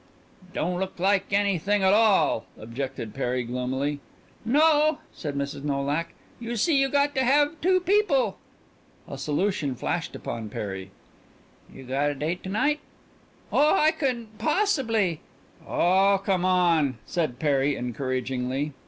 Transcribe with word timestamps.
"Don't 0.51 0.79
look 0.79 0.99
like 0.99 1.31
anything 1.31 1.83
at 1.83 1.93
all," 1.93 2.45
objected 2.57 3.13
Perry 3.13 3.43
gloomily. 3.43 3.99
"No," 4.43 4.97
said 5.13 5.35
Mrs. 5.35 5.61
Nolak; 5.63 6.15
"you 6.39 6.55
see 6.55 6.75
you 6.81 6.89
got 6.89 7.13
to 7.13 7.23
have 7.23 7.61
two 7.61 7.79
people." 7.79 8.39
A 9.07 9.15
solution 9.19 9.75
flashed 9.75 10.15
upon 10.15 10.49
Perry. 10.49 10.89
"You 11.71 11.83
got 11.83 12.09
a 12.09 12.15
date 12.15 12.41
to 12.45 12.49
night?" 12.49 12.79
"Oh, 13.53 13.75
I 13.75 13.91
couldn't 13.91 14.39
possibly" 14.39 15.19
"Oh, 15.67 16.19
come 16.25 16.45
on," 16.45 16.97
said 17.05 17.37
Perry 17.37 17.75
encouragingly. 17.75 18.73